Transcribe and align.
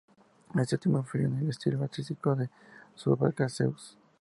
Este 0.59 0.73
último 0.77 0.97
influyó 0.97 1.27
en 1.27 1.37
el 1.37 1.49
estilo 1.49 1.83
artístico 1.83 2.35
de 2.35 2.49
Subercaseaux. 2.95 3.99